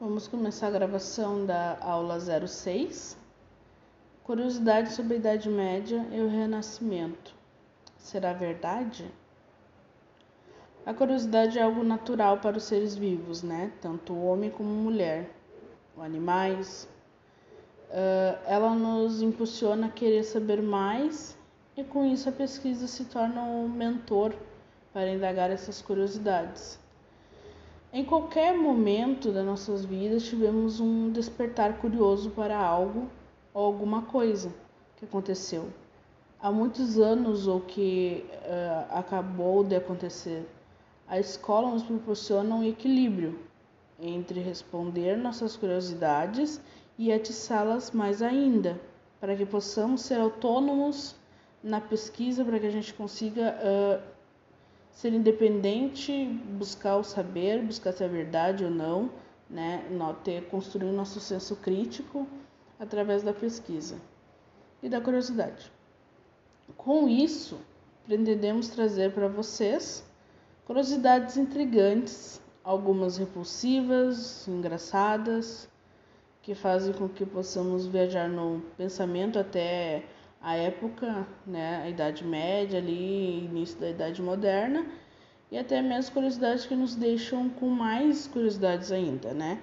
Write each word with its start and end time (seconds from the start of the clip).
Vamos 0.00 0.26
começar 0.26 0.66
a 0.66 0.70
gravação 0.72 1.46
da 1.46 1.78
aula 1.80 2.18
06. 2.18 3.16
Curiosidade 4.24 4.92
sobre 4.92 5.14
a 5.14 5.16
Idade 5.18 5.48
Média 5.48 6.04
e 6.10 6.20
o 6.20 6.28
Renascimento. 6.28 7.32
Será 7.96 8.32
verdade? 8.32 9.08
A 10.84 10.92
curiosidade 10.92 11.60
é 11.60 11.62
algo 11.62 11.84
natural 11.84 12.38
para 12.38 12.58
os 12.58 12.64
seres 12.64 12.96
vivos, 12.96 13.44
né? 13.44 13.70
Tanto 13.80 14.18
homem 14.18 14.50
como 14.50 14.68
mulher, 14.68 15.30
animais. 15.96 16.88
Uh, 17.88 18.36
ela 18.46 18.74
nos 18.74 19.22
impulsiona 19.22 19.86
a 19.86 19.90
querer 19.90 20.24
saber 20.24 20.60
mais 20.60 21.38
e 21.76 21.84
com 21.84 22.04
isso 22.04 22.28
a 22.28 22.32
pesquisa 22.32 22.88
se 22.88 23.04
torna 23.04 23.42
um 23.42 23.68
mentor 23.68 24.34
para 24.92 25.08
indagar 25.08 25.52
essas 25.52 25.80
curiosidades. 25.80 26.82
Em 27.96 28.04
qualquer 28.04 28.58
momento 28.58 29.30
das 29.30 29.46
nossas 29.46 29.84
vidas 29.84 30.24
tivemos 30.24 30.80
um 30.80 31.12
despertar 31.12 31.78
curioso 31.78 32.28
para 32.30 32.58
algo 32.58 33.08
ou 33.54 33.64
alguma 33.64 34.02
coisa 34.02 34.52
que 34.96 35.04
aconteceu 35.04 35.68
há 36.40 36.50
muitos 36.50 36.98
anos 36.98 37.46
ou 37.46 37.60
que 37.60 38.26
uh, 38.32 38.98
acabou 38.98 39.62
de 39.62 39.76
acontecer. 39.76 40.44
A 41.06 41.20
escola 41.20 41.70
nos 41.70 41.84
proporciona 41.84 42.56
um 42.56 42.64
equilíbrio 42.64 43.38
entre 44.00 44.40
responder 44.40 45.16
nossas 45.16 45.56
curiosidades 45.56 46.60
e 46.98 47.12
atiçá-las 47.12 47.92
mais 47.92 48.22
ainda, 48.22 48.76
para 49.20 49.36
que 49.36 49.46
possamos 49.46 50.00
ser 50.00 50.20
autônomos 50.20 51.14
na 51.62 51.80
pesquisa, 51.80 52.44
para 52.44 52.58
que 52.58 52.66
a 52.66 52.72
gente 52.72 52.92
consiga 52.92 53.54
uh, 53.54 54.13
ser 54.94 55.12
independente, 55.12 56.24
buscar 56.56 56.96
o 56.96 57.04
saber, 57.04 57.60
buscar 57.62 57.92
se 57.92 58.04
é 58.04 58.08
verdade 58.08 58.64
ou 58.64 58.70
não, 58.70 59.10
né? 59.50 59.84
Ter, 60.22 60.48
construir 60.48 60.92
nosso 60.92 61.20
senso 61.20 61.56
crítico 61.56 62.26
através 62.78 63.22
da 63.22 63.32
pesquisa 63.32 63.96
e 64.82 64.88
da 64.88 65.00
curiosidade. 65.00 65.70
Com 66.76 67.08
isso, 67.08 67.58
pretendemos 68.06 68.68
trazer 68.68 69.12
para 69.12 69.28
vocês 69.28 70.04
curiosidades 70.64 71.36
intrigantes, 71.36 72.40
algumas 72.62 73.18
repulsivas, 73.18 74.46
engraçadas, 74.48 75.68
que 76.40 76.54
fazem 76.54 76.92
com 76.92 77.08
que 77.08 77.26
possamos 77.26 77.86
viajar 77.86 78.28
no 78.28 78.62
pensamento 78.76 79.38
até 79.38 80.04
a 80.44 80.54
época, 80.56 81.26
né, 81.46 81.82
a 81.82 81.88
Idade 81.88 82.22
Média, 82.22 82.78
ali, 82.78 83.46
início 83.46 83.80
da 83.80 83.88
Idade 83.88 84.20
Moderna, 84.20 84.84
e 85.50 85.56
até 85.56 85.80
mesmo 85.80 86.12
curiosidades 86.12 86.66
que 86.66 86.76
nos 86.76 86.94
deixam 86.94 87.48
com 87.48 87.70
mais 87.70 88.26
curiosidades 88.26 88.92
ainda, 88.92 89.32
né? 89.32 89.62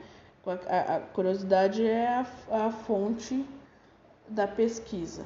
A, 0.67 0.95
a 0.95 0.99
curiosidade 0.99 1.85
é 1.85 2.07
a, 2.07 2.25
a 2.49 2.71
fonte 2.71 3.45
da 4.27 4.47
pesquisa. 4.47 5.23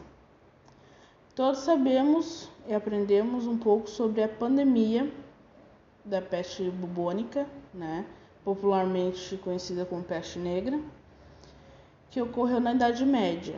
Todos 1.34 1.62
sabemos 1.62 2.50
e 2.68 2.74
aprendemos 2.74 3.48
um 3.48 3.58
pouco 3.58 3.90
sobre 3.90 4.22
a 4.22 4.28
pandemia 4.28 5.10
da 6.04 6.22
peste 6.22 6.70
bubônica, 6.70 7.48
né? 7.74 8.06
popularmente 8.44 9.38
conhecida 9.38 9.86
como 9.86 10.04
peste 10.04 10.38
negra, 10.38 10.80
que 12.12 12.22
ocorreu 12.22 12.60
na 12.60 12.74
Idade 12.74 13.06
Média 13.06 13.56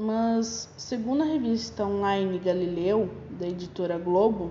mas 0.00 0.66
segundo 0.78 1.22
a 1.22 1.26
revista 1.26 1.84
online 1.84 2.38
Galileu, 2.38 3.10
da 3.32 3.46
editora 3.46 3.98
Globo, 3.98 4.50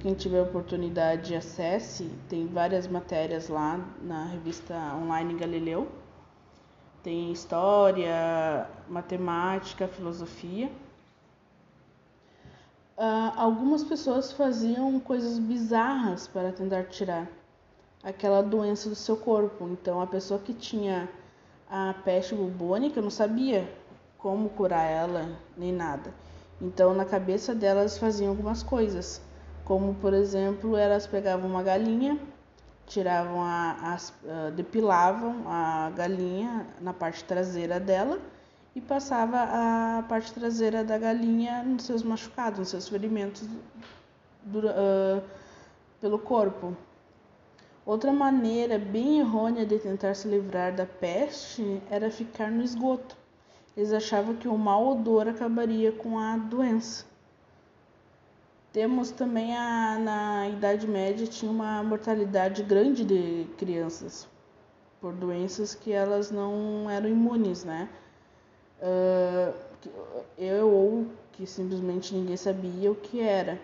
quem 0.00 0.12
tiver 0.12 0.42
oportunidade 0.42 1.34
acesse, 1.34 2.10
tem 2.28 2.46
várias 2.46 2.86
matérias 2.86 3.48
lá 3.48 3.80
na 4.02 4.26
revista 4.26 4.74
online 5.02 5.32
Galileu. 5.32 5.88
Tem 7.02 7.32
história, 7.32 8.68
matemática, 8.86 9.88
filosofia. 9.88 10.70
Uh, 12.98 13.32
algumas 13.34 13.82
pessoas 13.82 14.30
faziam 14.30 15.00
coisas 15.00 15.38
bizarras 15.38 16.28
para 16.28 16.52
tentar 16.52 16.84
tirar 16.84 17.26
aquela 18.04 18.42
doença 18.42 18.90
do 18.90 18.94
seu 18.94 19.16
corpo. 19.16 19.66
Então, 19.70 20.02
a 20.02 20.06
pessoa 20.06 20.38
que 20.38 20.52
tinha 20.52 21.08
a 21.66 21.94
peste 22.04 22.34
bubônica 22.34 23.00
não 23.00 23.08
sabia 23.08 23.66
como 24.22 24.48
curar 24.50 24.88
ela, 24.88 25.36
nem 25.56 25.72
nada. 25.72 26.14
Então, 26.60 26.94
na 26.94 27.04
cabeça 27.04 27.52
delas 27.54 27.98
faziam 27.98 28.30
algumas 28.30 28.62
coisas, 28.62 29.20
como 29.64 29.94
por 29.96 30.14
exemplo, 30.14 30.76
elas 30.76 31.08
pegavam 31.08 31.50
uma 31.50 31.62
galinha, 31.62 32.16
tiravam 32.86 33.42
a, 33.42 33.98
uh, 34.24 34.52
depilavam 34.52 35.42
a 35.48 35.90
galinha 35.90 36.66
na 36.80 36.92
parte 36.92 37.24
traseira 37.24 37.80
dela 37.80 38.20
e 38.76 38.80
passava 38.80 39.38
a 39.40 40.04
parte 40.08 40.32
traseira 40.32 40.84
da 40.84 40.96
galinha 40.98 41.64
nos 41.64 41.82
seus 41.82 42.02
machucados, 42.04 42.60
nos 42.60 42.68
seus 42.68 42.88
ferimentos 42.88 43.48
do, 44.44 44.60
uh, 44.60 45.22
pelo 46.00 46.18
corpo. 46.18 46.76
Outra 47.84 48.12
maneira 48.12 48.78
bem 48.78 49.18
errônea 49.18 49.66
de 49.66 49.80
tentar 49.80 50.14
se 50.14 50.28
livrar 50.28 50.72
da 50.72 50.86
peste 50.86 51.82
era 51.90 52.08
ficar 52.08 52.48
no 52.52 52.62
esgoto. 52.62 53.21
Eles 53.76 53.92
achavam 53.92 54.34
que 54.36 54.48
o 54.48 54.58
mau 54.58 54.88
odor 54.88 55.28
acabaria 55.28 55.92
com 55.92 56.18
a 56.18 56.36
doença. 56.36 57.06
Temos 58.72 59.10
também 59.10 59.56
a, 59.56 59.98
na 59.98 60.48
Idade 60.48 60.86
Média 60.86 61.26
tinha 61.26 61.50
uma 61.50 61.82
mortalidade 61.82 62.62
grande 62.62 63.04
de 63.04 63.46
crianças 63.58 64.28
por 65.00 65.12
doenças 65.12 65.74
que 65.74 65.92
elas 65.92 66.30
não 66.30 66.88
eram 66.88 67.08
imunes, 67.08 67.64
né? 67.64 67.88
Uh, 68.80 69.54
eu 70.38 70.70
ou 70.70 71.06
que 71.32 71.46
simplesmente 71.46 72.14
ninguém 72.14 72.36
sabia 72.36 72.90
o 72.90 72.94
que 72.94 73.20
era. 73.20 73.60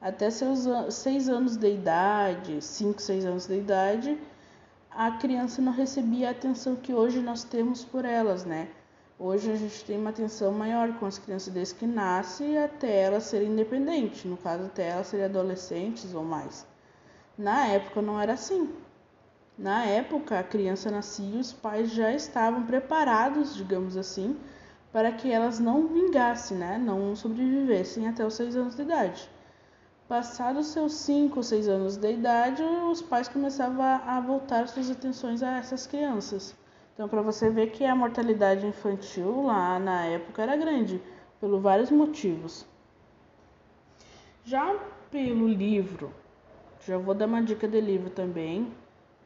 Até 0.00 0.30
seus 0.30 0.66
seis 0.94 1.28
anos 1.28 1.56
de 1.56 1.70
idade, 1.70 2.62
cinco, 2.62 3.02
seis 3.02 3.24
anos 3.24 3.46
de 3.46 3.58
idade, 3.58 4.18
a 4.90 5.10
criança 5.10 5.60
não 5.60 5.72
recebia 5.72 6.28
a 6.28 6.30
atenção 6.30 6.76
que 6.76 6.94
hoje 6.94 7.20
nós 7.20 7.44
temos 7.44 7.84
por 7.84 8.04
elas, 8.04 8.44
né? 8.44 8.68
Hoje 9.20 9.50
a 9.50 9.56
gente 9.56 9.84
tem 9.84 9.98
uma 9.98 10.10
atenção 10.10 10.52
maior 10.52 10.92
com 10.94 11.04
as 11.04 11.18
crianças 11.18 11.52
desde 11.52 11.74
que 11.74 11.88
nascem 11.88 12.56
até 12.56 13.00
elas 13.00 13.24
serem 13.24 13.48
independentes, 13.48 14.24
no 14.24 14.36
caso 14.36 14.66
até 14.66 14.90
elas 14.90 15.08
serem 15.08 15.24
adolescentes 15.24 16.14
ou 16.14 16.22
mais. 16.22 16.64
Na 17.36 17.66
época 17.66 18.00
não 18.00 18.20
era 18.20 18.34
assim. 18.34 18.72
Na 19.58 19.84
época 19.84 20.38
a 20.38 20.44
criança 20.44 20.88
nascia 20.88 21.36
e 21.36 21.40
os 21.40 21.52
pais 21.52 21.90
já 21.90 22.12
estavam 22.12 22.62
preparados, 22.64 23.56
digamos 23.56 23.96
assim, 23.96 24.38
para 24.92 25.10
que 25.10 25.32
elas 25.32 25.58
não 25.58 25.88
vingassem, 25.88 26.56
né? 26.56 26.78
não 26.78 27.16
sobrevivessem 27.16 28.06
até 28.06 28.24
os 28.24 28.34
seis 28.34 28.54
anos 28.54 28.76
de 28.76 28.82
idade. 28.82 29.28
Passados 30.06 30.68
seus 30.68 30.92
cinco 30.92 31.38
ou 31.38 31.42
seis 31.42 31.66
anos 31.66 31.96
de 31.96 32.12
idade, 32.12 32.62
os 32.62 33.02
pais 33.02 33.26
começavam 33.26 33.84
a 33.84 34.20
voltar 34.20 34.68
suas 34.68 34.88
atenções 34.88 35.42
a 35.42 35.58
essas 35.58 35.88
crianças. 35.88 36.54
Então, 36.98 37.08
para 37.08 37.22
você 37.22 37.48
ver 37.48 37.70
que 37.70 37.84
a 37.84 37.94
mortalidade 37.94 38.66
infantil 38.66 39.44
lá 39.44 39.78
na 39.78 40.06
época 40.06 40.42
era 40.42 40.56
grande, 40.56 41.00
por 41.38 41.60
vários 41.60 41.92
motivos. 41.92 42.66
Já 44.44 44.74
pelo 45.08 45.46
livro, 45.46 46.12
já 46.84 46.98
vou 46.98 47.14
dar 47.14 47.26
uma 47.26 47.40
dica 47.40 47.68
de 47.68 47.80
livro 47.80 48.10
também, 48.10 48.72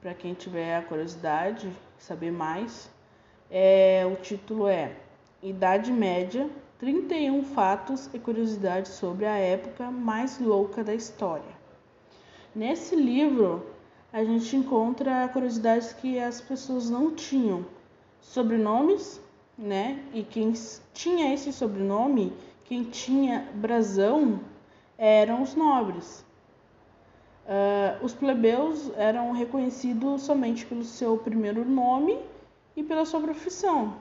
para 0.03 0.13
quem 0.13 0.35
tiver 0.35 0.77
a 0.77 0.83
curiosidade, 0.83 1.73
saber 1.97 2.31
mais. 2.31 2.91
É, 3.51 4.05
o 4.05 4.17
título 4.17 4.69
é 4.69 4.95
Idade 5.43 5.91
Média, 5.91 6.51
31 6.79 7.43
fatos 7.43 8.11
e 8.13 8.19
curiosidades 8.19 8.93
sobre 8.93 9.25
a 9.25 9.39
época 9.39 9.91
mais 9.91 10.39
louca 10.39 10.85
da 10.85 10.95
história. 10.95 11.57
Nesse 12.55 12.95
livro, 12.95 13.72
a 14.13 14.23
gente 14.25 14.55
encontra 14.55 15.27
curiosidades 15.29 15.93
que 15.95 16.19
as 16.19 16.41
pessoas 16.41 16.91
não 16.91 17.15
tinham, 17.15 17.65
sobrenomes, 18.21 19.21
né? 19.57 20.05
E 20.13 20.23
quem 20.23 20.53
tinha 20.93 21.33
esse 21.33 21.53
sobrenome, 21.53 22.33
quem 22.65 22.85
tinha 22.85 23.49
brasão, 23.55 24.41
eram 24.99 25.43
os 25.43 25.55
nobres. 25.55 26.25
Uh, 27.45 28.05
os 28.05 28.13
plebeus 28.15 28.93
eram 28.97 29.33
reconhecidos 29.33 30.23
somente 30.23 30.65
pelo 30.67 30.85
seu 30.85 31.17
primeiro 31.19 31.65
nome 31.65 32.19
e 32.77 32.83
pela 32.83 33.05
sua 33.05 33.21
profissão. 33.21 33.97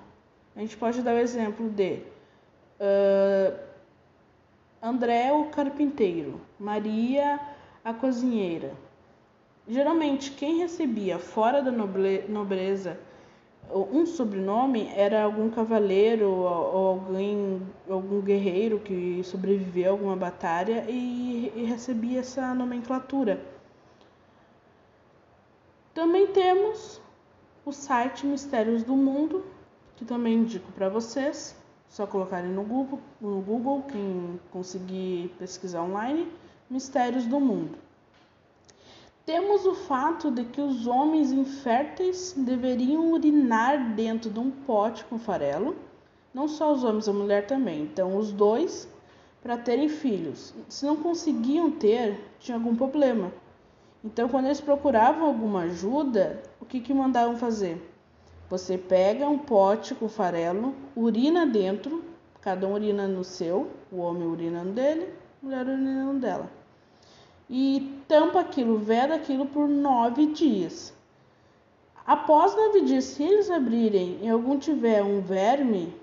A 0.56 0.60
gente 0.60 0.76
pode 0.78 1.02
dar 1.02 1.16
o 1.16 1.20
exemplo 1.20 1.70
de 1.70 2.04
uh, 2.80 3.60
André 4.82 5.32
o 5.32 5.46
carpinteiro, 5.46 6.42
Maria 6.60 7.40
a 7.84 7.94
cozinheira. 7.94 8.74
Geralmente, 9.72 10.32
quem 10.32 10.58
recebia 10.58 11.18
fora 11.18 11.62
da 11.62 11.72
nobreza 11.72 13.00
um 13.74 14.06
sobrenome 14.06 14.92
era 14.94 15.24
algum 15.24 15.50
cavaleiro 15.50 16.30
ou 16.30 16.88
alguém, 16.90 17.66
algum 17.90 18.20
guerreiro 18.20 18.80
que 18.80 19.24
sobreviveu 19.24 19.88
a 19.88 19.92
alguma 19.92 20.18
batalha 20.18 20.84
e, 20.90 21.54
e 21.56 21.64
recebia 21.64 22.20
essa 22.20 22.54
nomenclatura. 22.54 23.40
Também 25.94 26.28
temos 26.28 27.00
o 27.64 27.72
site 27.72 28.28
Mistérios 28.28 28.84
do 28.84 28.98
Mundo, 28.98 29.46
que 29.96 30.04
também 30.04 30.34
indico 30.34 30.70
para 30.74 30.90
vocês. 30.90 31.56
Só 31.88 32.06
colocarem 32.06 32.52
no 32.52 32.64
Google, 32.64 33.00
no 33.22 33.40
Google, 33.40 33.84
quem 33.84 34.38
conseguir 34.52 35.34
pesquisar 35.40 35.82
online, 35.82 36.28
Mistérios 36.70 37.26
do 37.26 37.40
Mundo. 37.40 37.91
Temos 39.32 39.66
o 39.66 39.74
fato 39.74 40.30
de 40.30 40.44
que 40.44 40.60
os 40.60 40.86
homens 40.86 41.32
inférteis 41.32 42.36
deveriam 42.36 43.14
urinar 43.14 43.96
dentro 43.96 44.30
de 44.30 44.38
um 44.38 44.52
pote 44.52 45.06
com 45.06 45.18
farelo, 45.18 45.74
não 46.34 46.50
só 46.50 46.74
os 46.74 46.84
homens, 46.84 47.08
a 47.08 47.14
mulher 47.14 47.48
também. 47.48 47.84
Então, 47.84 48.18
os 48.18 48.34
dois 48.34 48.90
para 49.42 49.56
terem 49.56 49.88
filhos. 49.88 50.54
Se 50.68 50.86
não 50.86 50.98
conseguiam 50.98 51.72
ter, 51.72 52.20
tinha 52.42 52.58
algum 52.58 52.76
problema. 52.76 53.32
Então, 54.04 54.28
quando 54.28 54.48
eles 54.48 54.60
procuravam 54.60 55.26
alguma 55.26 55.62
ajuda, 55.62 56.44
o 56.60 56.66
que, 56.66 56.82
que 56.82 56.94
mandavam 56.94 57.38
fazer? 57.38 57.82
Você 58.50 58.78
pega 58.78 59.30
um 59.30 59.38
pote 59.38 59.96
com 59.96 60.10
farelo, 60.10 60.76
urina 60.94 61.46
dentro, 61.46 62.04
cada 62.42 62.68
um 62.68 62.74
urina 62.74 63.08
no 63.08 63.24
seu, 63.24 63.72
o 63.90 64.00
homem 64.00 64.28
urina 64.28 64.62
no 64.62 64.74
dele, 64.74 65.08
a 65.42 65.46
mulher 65.46 65.66
urina 65.66 66.04
no 66.04 66.20
dela. 66.20 66.61
E 67.52 68.02
tampa 68.08 68.40
aquilo, 68.40 68.80
veda 68.80 69.14
aquilo 69.14 69.46
por 69.46 69.68
nove 69.68 70.28
dias. 70.28 70.92
Após 72.08 72.56
nove 72.56 72.82
dias, 72.82 73.04
se 73.04 73.22
eles 73.24 73.52
abrirem 73.52 74.20
e 74.24 74.30
algum 74.30 74.58
tiver 74.58 75.04
um 75.04 75.22
verme, 75.22 75.94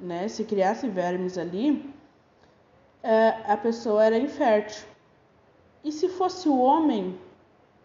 né, 0.00 0.28
se 0.28 0.44
criasse 0.44 0.88
vermes 0.88 1.36
ali, 1.36 1.92
é, 3.02 3.34
a 3.46 3.56
pessoa 3.56 4.02
era 4.04 4.16
infértil. 4.16 4.86
E 5.82 5.92
se 5.92 6.08
fosse 6.08 6.48
o 6.48 6.56
homem, 6.58 7.18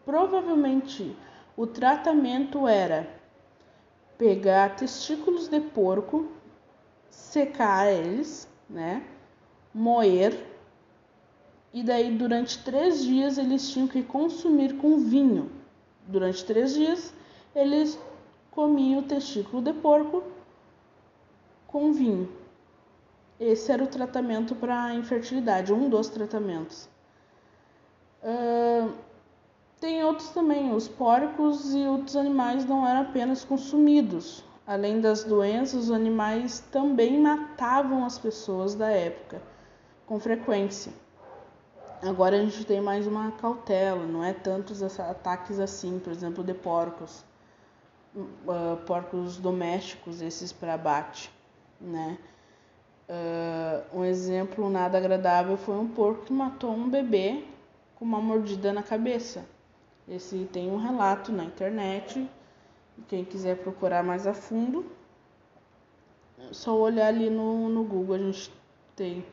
Provavelmente 0.10 1.16
o 1.56 1.68
tratamento 1.68 2.68
era 2.68 3.08
pegar 4.18 4.76
testículos 4.76 5.48
de 5.48 5.62
porco, 5.62 6.32
secar 7.12 7.94
eles, 7.94 8.48
né? 8.68 9.04
Moer. 9.72 10.34
E 11.74 11.84
daí 11.84 12.12
durante 12.16 12.64
três 12.64 13.04
dias 13.04 13.38
eles 13.38 13.70
tinham 13.70 13.88
que 13.88 14.02
consumir 14.02 14.78
com 14.78 14.98
vinho. 14.98 15.52
Durante 16.08 16.44
três 16.44 16.74
dias 16.74 17.14
eles 17.56 18.00
comiam 18.52 19.00
o 19.00 19.04
testículo 19.04 19.62
de 19.62 19.74
porco 19.74 20.24
com 21.68 21.94
vinho. 21.94 22.30
Esse 23.40 23.72
era 23.72 23.84
o 23.84 23.88
tratamento 23.88 24.56
para 24.56 24.94
infertilidade, 24.94 25.72
um 25.72 25.88
dos 25.90 26.10
tratamentos. 26.10 26.90
Uh, 28.22 28.92
tem 29.80 30.04
outros 30.04 30.30
também, 30.32 30.74
os 30.74 30.90
porcos 30.90 31.74
e 31.74 31.86
outros 31.86 32.18
animais 32.18 32.66
não 32.66 32.86
eram 32.86 33.02
apenas 33.02 33.46
consumidos. 33.46 34.44
Além 34.68 35.00
das 35.00 35.24
doenças, 35.24 35.86
os 35.86 35.92
animais 35.92 36.60
também 36.72 37.18
matavam 37.18 38.04
as 38.04 38.20
pessoas 38.20 38.76
da 38.76 38.90
época, 38.90 39.42
com 40.06 40.20
frequência. 40.20 40.92
Agora 42.02 42.38
a 42.38 42.40
gente 42.40 42.64
tem 42.66 42.80
mais 42.80 43.06
uma 43.06 43.30
cautela, 43.34 44.06
não 44.06 44.24
é 44.24 44.32
tantos 44.32 44.82
ataques 45.00 45.60
assim, 45.60 46.00
por 46.00 46.14
exemplo, 46.14 46.42
de 46.42 46.54
porcos, 46.54 47.26
uh, 48.16 48.78
porcos 48.86 49.36
domésticos, 49.36 50.22
esses 50.22 50.54
para 50.54 50.76
abate, 50.76 51.30
né? 51.80 52.18
Uh, 53.10 54.00
um 54.00 54.06
exemplo 54.06 54.70
nada 54.70 54.98
agradável 54.98 55.58
foi 55.58 55.76
um 55.76 55.90
porco 55.90 56.24
que 56.24 56.32
matou 56.32 56.72
um 56.72 56.90
bebê 56.90 57.44
com 57.96 58.06
uma 58.06 58.22
mordida 58.22 58.72
na 58.72 58.82
cabeça. 58.82 59.44
Esse 60.08 60.46
tem 60.54 60.72
um 60.72 60.78
relato 60.78 61.34
na 61.34 61.44
internet. 61.44 62.30
Quem 63.10 63.26
quiser 63.26 63.58
procurar 63.58 64.04
mais 64.04 64.26
a 64.26 64.34
fundo, 64.34 64.90
é 66.38 66.54
só 66.54 66.74
olhar 66.78 67.08
ali 67.08 67.30
no, 67.30 67.68
no 67.68 67.84
Google, 67.84 68.16
a 68.16 68.20
gente 68.20 68.54
tem 68.96 69.26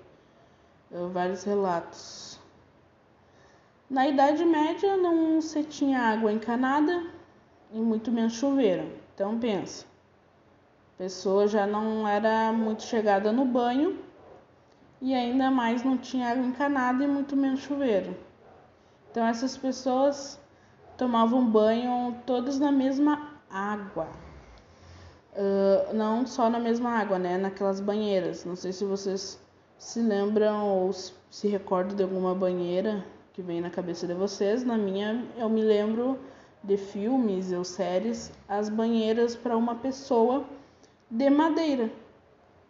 uh, 0.90 1.08
vários 1.10 1.44
relatos. 1.44 2.35
Na 3.88 4.04
Idade 4.08 4.44
Média 4.44 4.96
não 4.96 5.40
se 5.40 5.62
tinha 5.62 6.00
água 6.00 6.32
encanada 6.32 7.04
e 7.72 7.78
muito 7.78 8.10
menos 8.10 8.32
chuveiro. 8.32 8.90
Então 9.14 9.38
pensa, 9.38 9.86
a 10.94 10.98
pessoa 10.98 11.46
já 11.46 11.68
não 11.68 12.06
era 12.06 12.52
muito 12.52 12.82
chegada 12.82 13.30
no 13.30 13.44
banho 13.44 13.96
e 15.00 15.14
ainda 15.14 15.52
mais 15.52 15.84
não 15.84 15.96
tinha 15.96 16.32
água 16.32 16.44
encanada 16.44 17.04
e 17.04 17.06
muito 17.06 17.36
menos 17.36 17.60
chuveiro. 17.60 18.16
Então 19.08 19.24
essas 19.24 19.56
pessoas 19.56 20.40
tomavam 20.98 21.48
banho 21.48 22.16
todos 22.26 22.58
na 22.58 22.72
mesma 22.72 23.38
água. 23.48 24.08
Uh, 25.32 25.94
não 25.94 26.26
só 26.26 26.50
na 26.50 26.58
mesma 26.58 26.90
água, 26.90 27.20
né? 27.20 27.38
Naquelas 27.38 27.78
banheiras. 27.78 28.44
Não 28.44 28.56
sei 28.56 28.72
se 28.72 28.84
vocês 28.84 29.40
se 29.78 30.00
lembram 30.00 30.66
ou 30.66 30.92
se 30.92 31.46
recordam 31.46 31.94
de 31.94 32.02
alguma 32.02 32.34
banheira 32.34 33.04
que 33.36 33.42
vem 33.42 33.60
na 33.60 33.68
cabeça 33.68 34.06
de 34.06 34.14
vocês. 34.14 34.64
Na 34.64 34.78
minha, 34.78 35.22
eu 35.36 35.46
me 35.46 35.60
lembro 35.60 36.18
de 36.64 36.78
filmes 36.78 37.52
ou 37.52 37.64
séries, 37.64 38.32
as 38.48 38.70
banheiras 38.70 39.36
para 39.36 39.54
uma 39.54 39.74
pessoa 39.74 40.42
de 41.10 41.28
madeira. 41.28 41.90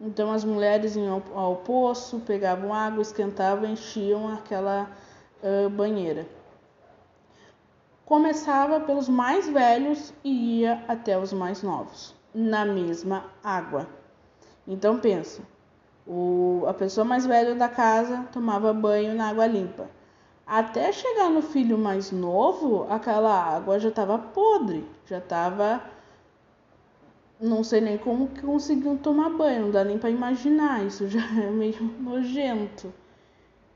Então 0.00 0.32
as 0.32 0.42
mulheres 0.44 0.96
iam 0.96 1.22
ao, 1.32 1.38
ao 1.38 1.56
poço, 1.58 2.18
pegavam 2.26 2.74
água, 2.74 3.00
esquentavam, 3.00 3.70
enchiam 3.70 4.26
aquela 4.34 4.90
uh, 5.40 5.70
banheira. 5.70 6.26
Começava 8.04 8.80
pelos 8.80 9.08
mais 9.08 9.48
velhos 9.48 10.12
e 10.24 10.62
ia 10.62 10.84
até 10.88 11.16
os 11.16 11.32
mais 11.32 11.62
novos, 11.62 12.12
na 12.34 12.64
mesma 12.64 13.26
água. 13.42 13.86
Então 14.66 14.98
pensa, 14.98 15.42
o, 16.04 16.64
a 16.66 16.74
pessoa 16.74 17.04
mais 17.04 17.24
velha 17.24 17.54
da 17.54 17.68
casa 17.68 18.26
tomava 18.32 18.72
banho 18.74 19.14
na 19.14 19.28
água 19.28 19.46
limpa. 19.46 19.95
Até 20.46 20.92
chegar 20.92 21.28
no 21.28 21.42
filho 21.42 21.76
mais 21.76 22.12
novo, 22.12 22.86
aquela 22.88 23.34
água 23.34 23.80
já 23.80 23.88
estava 23.88 24.16
podre, 24.16 24.88
já 25.04 25.18
estava. 25.18 25.82
Não 27.40 27.64
sei 27.64 27.80
nem 27.80 27.98
como 27.98 28.28
que 28.28 28.40
conseguiam 28.42 28.96
tomar 28.96 29.30
banho, 29.30 29.62
não 29.62 29.70
dá 29.72 29.84
nem 29.84 29.98
para 29.98 30.08
imaginar, 30.10 30.86
isso 30.86 31.08
já 31.08 31.20
é 31.42 31.50
meio 31.50 31.82
nojento. 32.00 32.92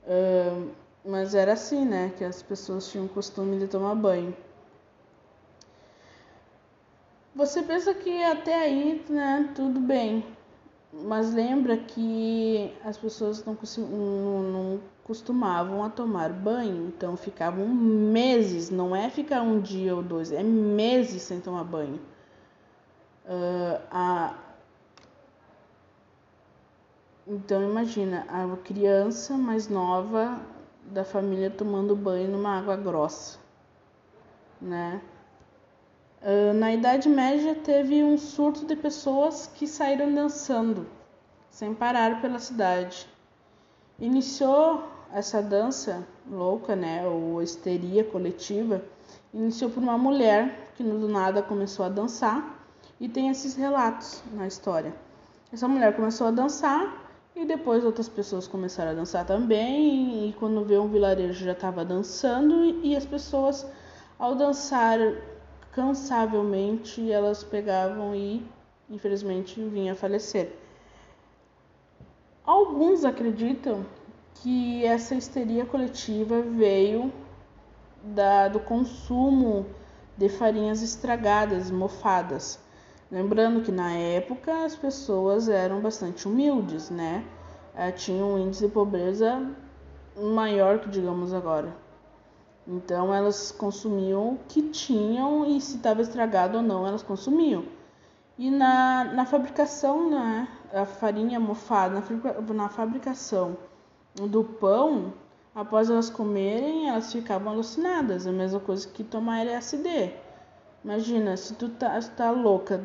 Uh, 0.05 0.71
mas 1.05 1.35
era 1.35 1.55
assim, 1.55 1.85
né? 1.85 2.13
Que 2.17 2.25
as 2.25 2.43
pessoas 2.43 2.89
tinham 2.91 3.07
o 3.07 3.09
costume 3.09 3.59
de 3.59 3.67
tomar 3.67 3.95
banho. 3.97 4.35
Você 7.35 7.63
pensa 7.63 7.95
que 7.95 8.23
até 8.23 8.55
aí, 8.55 9.05
né, 9.09 9.51
tudo 9.55 9.81
bem. 9.81 10.25
Mas 10.93 11.33
lembra 11.33 11.77
que 11.77 12.77
as 12.85 12.97
pessoas 12.97 13.45
não, 13.45 13.57
não, 13.79 14.43
não 14.43 14.81
costumavam 15.05 15.85
a 15.85 15.91
tomar 15.91 16.33
banho, 16.33 16.89
então 16.89 17.17
ficavam 17.17 17.69
meses, 17.69 18.71
não 18.71 18.95
é 18.95 19.09
ficar 19.09 19.43
um 19.43 19.61
dia 19.61 19.95
ou 19.95 20.03
dois, 20.03 20.33
é 20.33 20.43
meses 20.43 21.23
sem 21.23 21.41
tomar 21.41 21.63
banho. 21.63 22.01
Uh, 23.25 23.81
a... 23.91 24.35
Então 27.27 27.63
imagina, 27.63 28.27
a 28.29 28.57
criança 28.57 29.37
mais 29.37 29.69
nova 29.69 30.41
da 30.87 31.05
família 31.05 31.51
tomando 31.51 31.95
banho 31.95 32.29
numa 32.29 32.59
água 32.59 32.77
grossa, 32.77 33.39
né? 34.61 35.01
Uh, 36.23 36.53
na 36.53 36.73
Idade 36.73 37.09
Média 37.09 37.55
teve 37.55 38.05
um 38.05 38.19
surto 38.19 38.67
de 38.67 38.77
pessoas 38.77 39.47
que 39.47 39.67
saíram 39.67 40.13
dançando 40.13 40.87
sem 41.51 41.75
parar 41.75 42.21
pela 42.21 42.39
cidade. 42.39 43.09
Iniciou 43.99 44.85
essa 45.13 45.41
dança 45.43 46.07
louca, 46.31 46.77
né, 46.77 47.07
ou 47.07 47.43
histeria 47.43 48.05
coletiva, 48.05 48.83
iniciou 49.33 49.71
por 49.71 49.83
uma 49.83 49.97
mulher 49.97 50.73
que 50.77 50.83
do 50.83 51.09
nada 51.09 51.43
começou 51.43 51.87
a 51.87 51.89
dançar 51.89 52.67
e 53.01 53.09
tem 53.09 53.31
esses 53.31 53.57
relatos 53.57 54.23
na 54.35 54.47
história. 54.47 54.95
Essa 55.51 55.67
mulher 55.67 55.97
começou 55.97 56.27
a 56.27 56.31
dançar 56.31 57.11
e 57.35 57.47
depois 57.47 57.83
outras 57.83 58.09
pessoas 58.09 58.47
começaram 58.47 58.91
a 58.91 58.95
dançar 58.95 59.25
também, 59.25 60.29
e 60.29 60.33
quando 60.35 60.65
vê 60.65 60.79
um 60.79 60.89
vilarejo 60.89 61.45
já 61.45 61.53
estava 61.53 61.85
dançando, 61.85 62.65
e 62.85 62.95
as 62.95 63.07
pessoas, 63.07 63.67
ao 64.19 64.35
dançar 64.35 64.99
cansavelmente, 65.73 67.11
elas 67.11 67.43
pegavam 67.45 68.15
e, 68.15 68.45
infelizmente, 68.89 69.63
vinham 69.63 69.93
a 69.93 69.97
falecer. 69.97 70.53
Alguns 72.45 73.05
acreditam 73.05 73.85
que 74.35 74.85
essa 74.85 75.15
histeria 75.15 75.65
coletiva 75.65 76.41
veio 76.41 77.13
da, 78.03 78.49
do 78.49 78.61
consumo 78.61 79.67
de 80.17 80.29
farinhas 80.29 80.83
estragadas, 80.83 81.71
mofadas 81.71 82.59
Lembrando 83.11 83.63
que 83.63 83.73
na 83.73 83.93
época 83.93 84.65
as 84.65 84.77
pessoas 84.77 85.49
eram 85.49 85.81
bastante 85.81 86.29
humildes, 86.29 86.91
né? 86.91 87.25
Eh, 87.75 87.91
tinham 87.91 88.35
um 88.35 88.39
índice 88.39 88.69
de 88.69 88.73
pobreza 88.73 89.51
maior 90.17 90.79
que 90.79 90.89
digamos 90.89 91.33
agora. 91.35 91.75
Então 92.67 93.13
elas 93.13 93.51
consumiam 93.51 94.35
o 94.35 94.39
que 94.49 94.63
tinham 94.63 95.47
e 95.47 95.61
se 95.61 95.77
estava 95.77 96.03
estragado 96.03 96.59
ou 96.59 96.63
não, 96.63 96.87
elas 96.87 97.03
consumiam. 97.03 97.65
E 98.39 98.51
na, 98.51 99.05
na 99.05 99.27
fabricação, 99.27 100.11
né, 100.11 100.49
a 100.73 100.87
farinha 100.87 101.39
mofada, 101.39 102.01
na, 102.01 102.55
na 102.55 102.69
fabricação 102.69 103.57
do 104.15 104.45
pão, 104.45 105.13
após 105.55 105.91
elas 105.91 106.09
comerem, 106.09 106.89
elas 106.89 107.13
ficavam 107.13 107.53
alucinadas. 107.53 108.27
A 108.27 108.33
mesma 108.33 108.61
coisa 108.61 108.89
que 108.89 109.05
tomar 109.05 109.41
LSD. 109.41 110.15
Imagina, 110.85 111.37
se 111.37 111.55
tu 111.55 111.69
tá, 111.69 112.01
tá 112.17 112.31
louca, 112.31 112.83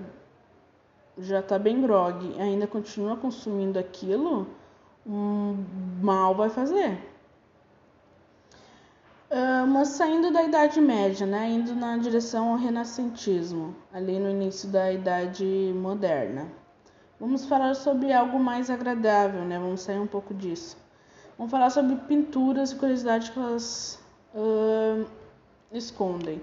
já 1.17 1.41
tá 1.41 1.57
bem 1.57 1.81
grog, 1.81 2.35
ainda 2.39 2.67
continua 2.67 3.15
consumindo 3.15 3.79
aquilo, 3.79 4.47
um 5.05 5.63
mal 6.01 6.35
vai 6.35 6.49
fazer. 6.49 7.14
Uh, 9.29 9.65
mas 9.67 9.89
saindo 9.89 10.31
da 10.31 10.43
Idade 10.43 10.79
Média, 10.79 11.25
né, 11.25 11.49
indo 11.49 11.73
na 11.73 11.97
direção 11.97 12.51
ao 12.51 12.57
renascentismo, 12.57 13.75
ali 13.91 14.19
no 14.19 14.29
início 14.29 14.69
da 14.69 14.91
Idade 14.91 15.73
Moderna. 15.75 16.47
Vamos 17.19 17.45
falar 17.45 17.73
sobre 17.75 18.13
algo 18.13 18.37
mais 18.37 18.69
agradável, 18.69 19.45
né? 19.45 19.57
Vamos 19.57 19.81
sair 19.81 19.99
um 19.99 20.05
pouco 20.05 20.33
disso. 20.33 20.77
Vamos 21.37 21.49
falar 21.49 21.69
sobre 21.69 21.95
pinturas 22.07 22.71
e 22.71 22.75
curiosidades 22.75 23.29
que 23.29 23.39
elas 23.39 23.99
uh, 24.33 25.05
escondem. 25.71 26.41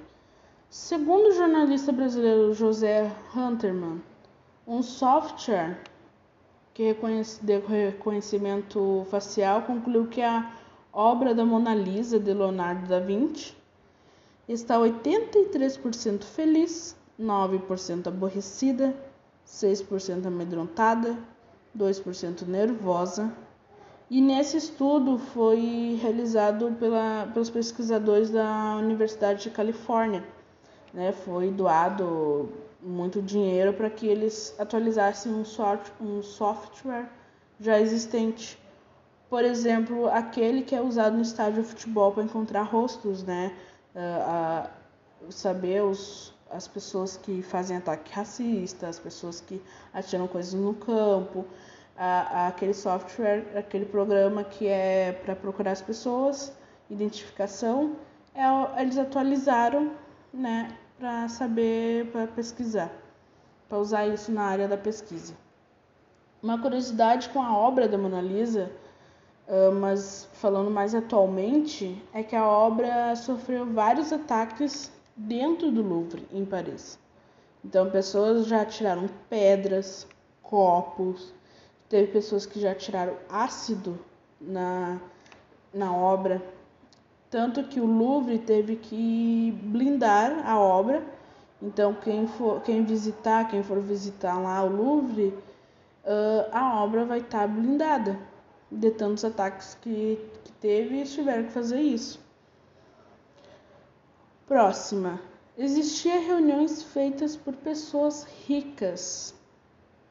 Segundo 0.71 1.29
o 1.29 1.33
jornalista 1.33 1.93
brasileiro 1.93 2.55
José 2.55 3.12
Hunterman, 3.37 4.03
um 4.67 4.83
software 4.83 5.79
que 6.73 6.85
reconhece, 6.85 7.45
de 7.45 7.59
reconhecimento 7.59 9.07
facial 9.11 9.62
concluiu 9.62 10.07
que 10.07 10.23
a 10.23 10.51
obra 10.93 11.35
da 11.35 11.45
Mona 11.45 11.75
Lisa 11.75 12.19
de 12.19 12.33
Leonardo 12.33 12.89
da 12.89 13.01
Vinci 13.01 13.57
está 14.49 14.79
83% 14.79 16.25
feliz, 16.25 16.97
9% 17.19 18.09
aborrecida, 18.09 18.95
6% 19.47 20.27
amedrontada, 20.27 21.17
2% 21.77 22.47
nervosa. 22.47 23.33
E 24.11 24.21
nesse 24.21 24.59
estudo 24.59 25.17
foi 25.19 25.99
realizado 26.03 26.77
pela, 26.79 27.31
pelos 27.33 27.49
pesquisadores 27.49 28.31
da 28.31 28.77
Universidade 28.77 29.45
de 29.45 29.51
Califórnia 29.51 30.23
né, 30.93 31.13
foi 31.13 31.51
doado 31.51 32.53
muito 32.81 33.23
dinheiro 33.23 33.73
para 33.73 33.89
que 33.89 34.07
eles 34.07 34.55
atualizassem 34.59 35.33
um, 35.33 35.45
um 36.01 36.23
software 36.23 37.09
já 37.59 37.81
existente. 37.81 38.59
Por 39.33 39.47
exemplo, 39.47 40.11
aquele 40.11 40.61
que 40.61 40.75
é 40.75 40.83
usado 40.83 41.17
no 41.17 41.23
estádio 41.23 41.62
de 41.62 41.69
futebol 41.71 42.12
para 42.12 42.23
encontrar 42.23 42.65
rostos, 42.65 43.25
né? 43.25 43.57
Uh, 43.97 45.33
saber 45.33 45.83
os, 45.83 46.35
as 46.51 46.69
pessoas 46.69 47.17
que 47.17 47.41
fazem 47.41 47.79
ataque 47.79 48.12
racista, 48.12 48.89
as 48.89 48.99
pessoas 48.99 49.41
que 49.41 49.59
atiram 49.95 50.29
coisas 50.29 50.53
no 50.53 50.75
campo, 50.75 51.47
aquele 51.97 52.75
software, 52.75 53.47
aquele 53.57 53.87
programa 53.87 54.45
que 54.45 54.69
é 54.69 55.12
para 55.25 55.35
procurar 55.35 55.71
as 55.71 55.81
pessoas, 55.81 56.53
identificação, 56.91 57.97
é, 58.35 58.83
eles 58.83 58.99
atualizaram 58.99 59.93
né, 60.31 60.77
para 60.99 61.27
saber, 61.31 62.11
para 62.12 62.27
pesquisar, 62.27 62.93
para 63.67 63.79
usar 63.79 64.07
isso 64.07 64.31
na 64.31 64.43
área 64.43 64.69
da 64.69 64.77
pesquisa. 64.77 65.33
Uma 66.43 66.61
curiosidade 66.61 67.31
com 67.31 67.41
a 67.43 67.57
obra 67.57 67.89
da 67.89 67.97
Mona 67.97 68.21
Lisa, 68.21 68.71
uh, 69.49 69.73
mas 69.73 70.29
falando 70.35 70.71
mais 70.71 70.95
atualmente, 70.95 72.03
é 72.13 72.23
que 72.23 72.37
a 72.37 72.47
obra 72.47 73.15
sofreu 73.17 73.67
vários 73.67 74.13
ataques 74.13 74.91
dentro 75.17 75.71
do 75.71 75.83
Louvre, 75.83 76.27
em 76.33 76.45
Paris. 76.45 76.99
Então, 77.65 77.91
pessoas 77.91 78.47
já 78.47 78.65
tiraram 78.65 79.09
pedras, 79.29 80.07
copos, 80.43 81.33
teve 81.89 82.11
pessoas 82.11 82.45
que 82.45 82.61
já 82.61 82.75
tiraram 82.75 83.15
ácido 83.29 83.99
na, 84.41 84.99
na 85.73 85.95
obra. 85.95 86.43
Tanto 87.31 87.65
que 87.65 87.81
o 87.81 87.87
Louvre 87.87 88.39
teve 88.39 88.77
que 88.77 89.53
blindar 89.63 90.47
a 90.47 90.59
obra. 90.59 91.03
Então, 91.61 91.95
quem, 91.95 92.27
for, 92.27 92.61
quem 92.63 92.85
visitar, 92.85 93.49
quem 93.49 93.63
for 93.63 93.81
visitar 93.81 94.39
lá 94.39 94.65
o 94.65 94.69
Louvre, 94.69 95.29
uh, 96.05 96.49
a 96.51 96.83
obra 96.83 97.05
vai 97.05 97.21
estar 97.21 97.43
tá 97.43 97.47
blindada 97.47 98.19
de 98.73 98.91
tantos 98.91 99.25
ataques 99.25 99.76
que, 99.81 100.19
que 100.45 100.52
teve 100.52 101.02
e 101.02 101.05
tiveram 101.05 101.45
que 101.45 101.52
fazer 101.52 101.81
isso. 101.81 102.21
Próxima. 104.47 105.21
Existia 105.57 106.19
reuniões 106.19 106.83
feitas 106.83 107.37
por 107.37 107.55
pessoas 107.55 108.25
ricas, 108.47 109.35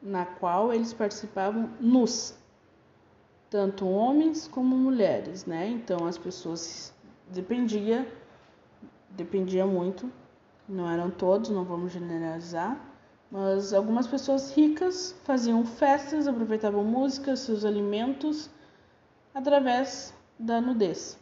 na 0.00 0.24
qual 0.24 0.72
eles 0.72 0.92
participavam 0.92 1.70
nus, 1.80 2.34
tanto 3.50 3.88
homens 3.88 4.46
como 4.46 4.76
mulheres, 4.76 5.44
né? 5.44 5.68
Então 5.68 6.06
as 6.06 6.16
pessoas 6.16 6.94
dependia, 7.28 8.06
dependia 9.10 9.66
muito, 9.66 10.10
não 10.68 10.88
eram 10.88 11.10
todos, 11.10 11.50
não 11.50 11.64
vamos 11.64 11.92
generalizar, 11.92 12.91
mas 13.32 13.72
algumas 13.72 14.06
pessoas 14.06 14.54
ricas 14.54 15.18
faziam 15.24 15.64
festas, 15.64 16.28
aproveitavam 16.28 16.84
música, 16.84 17.34
seus 17.34 17.64
alimentos 17.64 18.50
através 19.34 20.12
da 20.38 20.60
nudez. 20.60 21.18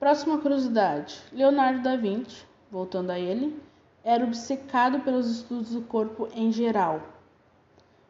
Próxima 0.00 0.38
curiosidade: 0.38 1.22
Leonardo 1.32 1.84
da 1.84 1.94
Vinci, 1.94 2.44
voltando 2.72 3.10
a 3.10 3.20
ele, 3.20 3.56
era 4.02 4.24
obcecado 4.24 4.98
pelos 5.00 5.30
estudos 5.30 5.70
do 5.70 5.82
corpo 5.82 6.28
em 6.34 6.50
geral. 6.50 7.00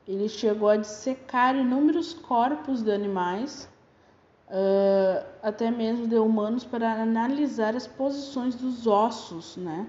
Ele 0.08 0.26
chegou 0.26 0.70
a 0.70 0.78
dissecar 0.78 1.54
inúmeros 1.54 2.14
corpos 2.14 2.82
de 2.82 2.90
animais 2.90 3.68
uh, 4.48 5.22
até 5.42 5.70
mesmo 5.70 6.06
de 6.06 6.16
humanos 6.16 6.64
para 6.64 7.02
analisar 7.02 7.76
as 7.76 7.86
posições 7.86 8.54
dos 8.54 8.86
ossos, 8.86 9.58
né? 9.58 9.86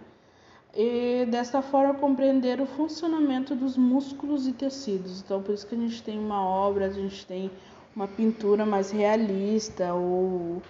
E 0.73 1.25
desta 1.25 1.61
forma 1.61 1.93
compreender 1.95 2.61
o 2.61 2.65
funcionamento 2.65 3.53
dos 3.55 3.75
músculos 3.75 4.47
e 4.47 4.53
tecidos. 4.53 5.21
Então 5.21 5.41
por 5.41 5.53
isso 5.53 5.67
que 5.67 5.75
a 5.75 5.77
gente 5.77 6.01
tem 6.01 6.17
uma 6.17 6.41
obra, 6.41 6.85
a 6.85 6.89
gente 6.89 7.25
tem 7.25 7.51
uma 7.93 8.07
pintura 8.07 8.65
mais 8.65 8.89
realista 8.89 9.93
ou, 9.93 10.61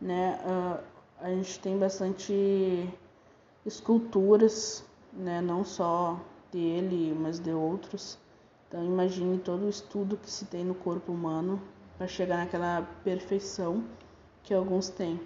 né? 0.00 0.38
Uh, 0.44 0.82
a 1.20 1.28
gente 1.28 1.58
tem 1.60 1.78
bastante 1.78 2.88
esculturas, 3.66 4.82
né? 5.12 5.42
Não 5.42 5.62
só 5.62 6.18
dele, 6.50 7.14
mas 7.18 7.38
de 7.38 7.50
outros. 7.50 8.18
Então 8.66 8.82
imagine 8.82 9.38
todo 9.38 9.66
o 9.66 9.68
estudo 9.68 10.16
que 10.16 10.30
se 10.30 10.46
tem 10.46 10.64
no 10.64 10.74
corpo 10.74 11.12
humano 11.12 11.60
para 11.98 12.06
chegar 12.06 12.38
naquela 12.38 12.88
perfeição 13.04 13.84
que 14.42 14.54
alguns 14.54 14.88
têm. 14.88 15.20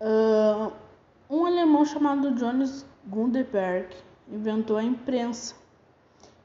Uh, 0.00 0.72
um 1.28 1.46
alemão 1.46 1.84
chamado 1.84 2.32
Johannes 2.32 2.84
Gutenberg 3.06 3.94
inventou 4.28 4.76
a 4.76 4.84
imprensa, 4.84 5.54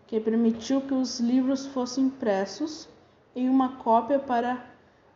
que 0.08 0.20
permitiu 0.20 0.82
que 0.82 0.94
os 0.94 1.20
livros 1.20 1.66
fossem 1.68 2.06
impressos 2.06 2.88
em 3.36 3.50
uma 3.50 3.78
cópia 3.78 4.20
para 4.20 4.66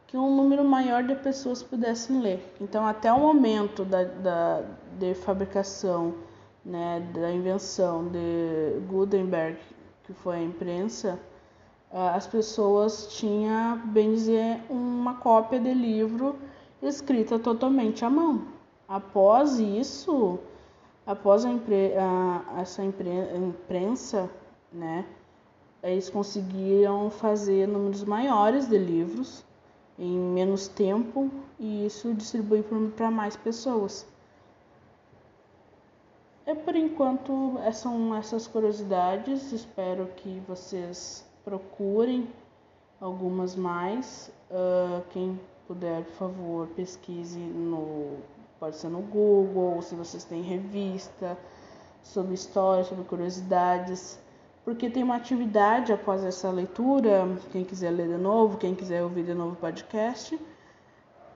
que 0.07 0.17
um 0.17 0.35
número 0.35 0.63
maior 0.63 1.03
de 1.03 1.15
pessoas 1.15 1.63
pudessem 1.63 2.21
ler. 2.21 2.53
Então, 2.61 2.85
até 2.85 3.11
o 3.11 3.19
momento 3.19 3.83
da, 3.83 4.03
da 4.03 4.63
de 4.99 5.15
fabricação, 5.15 6.13
né, 6.63 6.99
da 7.13 7.31
invenção 7.31 8.07
de 8.09 8.79
Gutenberg, 8.87 9.57
que 10.03 10.13
foi 10.13 10.37
a 10.37 10.43
imprensa, 10.43 11.19
as 11.91 12.27
pessoas 12.27 13.07
tinham, 13.15 13.77
bem 13.87 14.13
dizer, 14.13 14.61
uma 14.69 15.15
cópia 15.15 15.59
de 15.59 15.73
livro 15.73 16.35
escrita 16.81 17.39
totalmente 17.39 18.03
à 18.05 18.09
mão. 18.09 18.52
Após 18.93 19.57
isso, 19.57 20.37
após 21.03 21.43
a 21.43 21.49
impre, 21.49 21.97
a, 21.97 22.59
essa 22.61 22.83
impre, 22.83 23.09
imprensa, 23.35 24.29
né, 24.71 25.03
eles 25.81 26.11
conseguiram 26.11 27.09
fazer 27.09 27.67
números 27.67 28.03
maiores 28.03 28.67
de 28.69 28.77
livros 28.77 29.43
em 29.97 30.15
menos 30.15 30.67
tempo 30.67 31.31
e 31.59 31.87
isso 31.87 32.13
distribuir 32.13 32.63
para 32.95 33.09
mais 33.09 33.35
pessoas. 33.35 34.05
É 36.45 36.53
por 36.53 36.75
enquanto 36.75 37.57
são 37.73 38.13
essas 38.13 38.45
curiosidades. 38.45 39.51
Espero 39.51 40.05
que 40.17 40.39
vocês 40.47 41.27
procurem 41.43 42.27
algumas 43.01 43.55
mais. 43.55 44.31
Uh, 44.51 45.01
quem 45.09 45.39
puder, 45.67 46.03
por 46.03 46.13
favor, 46.13 46.67
pesquise 46.75 47.39
no 47.39 48.19
pode 48.59 48.77
ser 48.77 48.89
no 48.89 49.01
Google, 49.01 49.75
ou 49.75 49.81
se 49.81 49.95
vocês 49.95 50.23
têm 50.23 50.41
revista 50.41 51.37
sobre 52.01 52.33
história, 52.33 52.83
sobre 52.83 53.03
curiosidades, 53.05 54.19
porque 54.63 54.89
tem 54.89 55.03
uma 55.03 55.15
atividade 55.15 55.91
após 55.91 56.23
essa 56.23 56.49
leitura, 56.49 57.27
quem 57.51 57.63
quiser 57.65 57.91
ler 57.91 58.07
de 58.07 58.17
novo, 58.17 58.57
quem 58.57 58.73
quiser 58.73 59.03
ouvir 59.03 59.23
de 59.25 59.33
novo 59.33 59.53
o 59.53 59.57
podcast, 59.57 60.39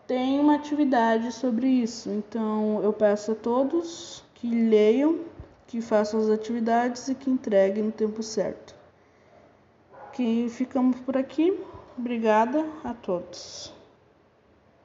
tem 0.08 0.40
uma 0.40 0.56
atividade 0.56 1.32
sobre 1.34 1.68
isso. 1.68 2.10
Então 2.10 2.82
eu 2.82 2.94
peço 2.94 3.34
a 3.34 3.36
todos 3.36 4.24
que 4.34 4.50
leiam, 4.50 5.20
que 5.68 5.82
façam 5.82 6.20
as 6.22 6.30
atividades 6.30 7.10
e 7.10 7.16
que 7.16 7.30
entreguem 7.30 7.84
no 7.84 7.92
tempo 7.92 8.24
certo. 8.24 8.74
Que 10.14 10.48
ficamos 10.50 11.00
por 11.02 11.18
aqui. 11.18 11.60
Obrigada 11.98 12.66
a 12.84 12.94
todos. 12.94 13.77